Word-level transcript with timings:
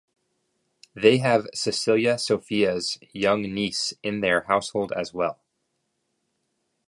They 0.95 1.19
have 1.19 1.45
Cecelia, 1.53 2.17
Sophia's 2.17 2.97
young 3.13 3.43
niece 3.43 3.93
in 4.01 4.21
their 4.21 4.41
household 4.45 4.91
as 4.93 5.13
well. 5.13 5.39